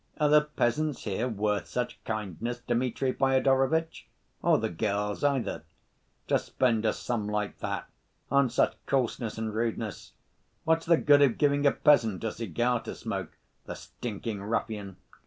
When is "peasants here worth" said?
0.41-1.67